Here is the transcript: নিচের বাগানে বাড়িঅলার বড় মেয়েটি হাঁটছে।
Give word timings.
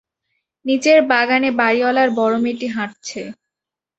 নিচের 0.65 0.99
বাগানে 1.09 1.49
বাড়িঅলার 1.59 2.09
বড় 2.11 2.35
মেয়েটি 2.43 2.67
হাঁটছে। 2.67 3.21